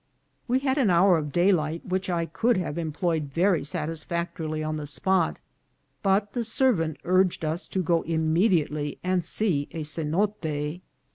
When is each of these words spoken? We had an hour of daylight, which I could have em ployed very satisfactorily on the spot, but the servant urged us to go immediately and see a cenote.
We 0.47 0.57
had 0.57 0.79
an 0.79 0.89
hour 0.89 1.19
of 1.19 1.31
daylight, 1.31 1.85
which 1.85 2.09
I 2.09 2.25
could 2.25 2.57
have 2.57 2.79
em 2.79 2.91
ployed 2.91 3.29
very 3.31 3.63
satisfactorily 3.63 4.63
on 4.63 4.77
the 4.77 4.87
spot, 4.87 5.37
but 6.01 6.33
the 6.33 6.43
servant 6.43 6.97
urged 7.03 7.45
us 7.45 7.67
to 7.67 7.83
go 7.83 8.01
immediately 8.01 8.97
and 9.03 9.23
see 9.23 9.67
a 9.73 9.83
cenote. 9.83 10.81